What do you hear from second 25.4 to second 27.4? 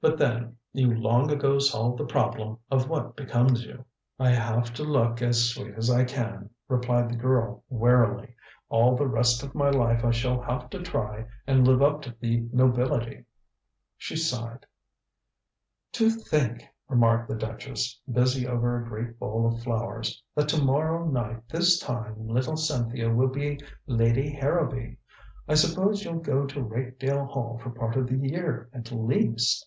I suppose you'll go to Rakedale